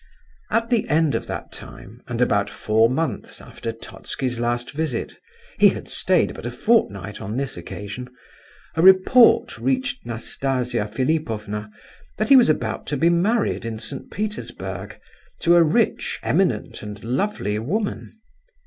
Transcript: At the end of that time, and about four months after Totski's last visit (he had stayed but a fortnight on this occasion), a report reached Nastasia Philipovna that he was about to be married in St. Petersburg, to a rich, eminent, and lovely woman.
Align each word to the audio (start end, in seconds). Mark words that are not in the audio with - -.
At 0.49 0.71
the 0.71 0.89
end 0.89 1.13
of 1.13 1.27
that 1.27 1.51
time, 1.51 2.01
and 2.07 2.23
about 2.23 2.49
four 2.49 2.89
months 2.89 3.39
after 3.39 3.71
Totski's 3.71 4.39
last 4.39 4.71
visit 4.71 5.13
(he 5.59 5.69
had 5.69 5.87
stayed 5.87 6.33
but 6.33 6.47
a 6.47 6.49
fortnight 6.49 7.21
on 7.21 7.37
this 7.37 7.55
occasion), 7.55 8.09
a 8.73 8.81
report 8.81 9.59
reached 9.59 10.03
Nastasia 10.07 10.87
Philipovna 10.87 11.69
that 12.17 12.29
he 12.29 12.35
was 12.35 12.49
about 12.49 12.87
to 12.87 12.97
be 12.97 13.11
married 13.11 13.63
in 13.63 13.77
St. 13.77 14.09
Petersburg, 14.09 14.99
to 15.41 15.55
a 15.55 15.61
rich, 15.61 16.19
eminent, 16.23 16.81
and 16.81 17.03
lovely 17.03 17.59
woman. 17.59 18.15